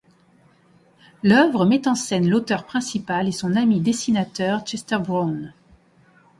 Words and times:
L'œuvre 1.21 1.63
met 1.63 1.87
en 1.87 1.93
scène 1.93 2.27
l'auteur 2.27 2.65
principal 2.65 3.27
et 3.27 3.31
son 3.31 3.55
ami 3.55 3.81
dessinateur 3.81 4.61
Chester 4.65 4.97
Brown. 4.97 5.53